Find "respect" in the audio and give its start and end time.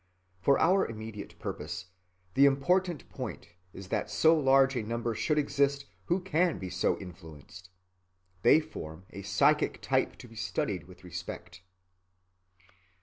11.03-11.61